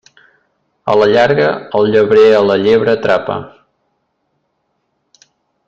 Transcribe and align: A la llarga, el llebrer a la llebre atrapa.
A 0.93 0.95
la 1.01 1.07
llarga, 1.11 1.49
el 1.79 1.85
llebrer 1.95 2.25
a 2.37 2.41
la 2.47 2.57
llebre 2.63 2.93
atrapa. 3.01 3.37